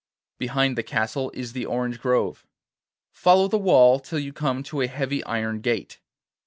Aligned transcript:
Behind 0.39 0.75
the 0.79 0.81
castle 0.81 1.29
is 1.35 1.53
the 1.53 1.67
orange 1.67 1.99
grove. 1.99 2.47
Follow 3.11 3.47
the 3.47 3.59
wall 3.59 3.99
till 3.99 4.17
you 4.17 4.33
come 4.33 4.63
to 4.63 4.81
a 4.81 4.87
heavy 4.87 5.23
iron 5.25 5.59
gate. 5.61 5.99